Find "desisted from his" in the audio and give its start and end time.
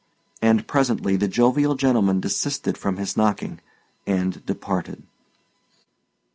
2.21-3.15